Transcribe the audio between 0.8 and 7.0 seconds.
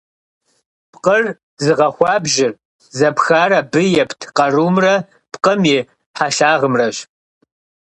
Пкъыр зыгъэхуабжьыр зэпхар абы епт къарумрэ пкъым и хьэлъагъымрэщ.